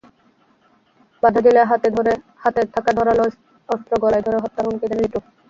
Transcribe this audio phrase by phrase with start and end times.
[1.23, 1.61] বাধা দিলে
[2.41, 3.23] হাতে থাকা ধারালো
[3.69, 5.19] অস্ত্র গলায় ধরে হত্যার হুমকি দেন লিটু।